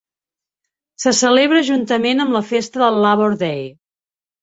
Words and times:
Se 1.03 1.13
celebra 1.19 1.63
juntament 1.69 2.25
amb 2.25 2.37
la 2.39 2.45
festa 2.55 2.85
del 2.89 3.01
Labor 3.07 3.41
Day. 3.47 3.67